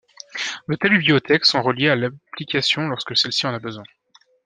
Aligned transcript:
De 0.67 0.73
telles 0.77 0.97
bibliothèques 0.97 1.45
sont 1.45 1.61
reliées 1.61 1.89
à 1.89 1.95
l'application 1.95 2.87
lorsque 2.87 3.15
celle-ci 3.15 3.45
en 3.45 3.53
a 3.53 3.59
besoin. 3.59 3.83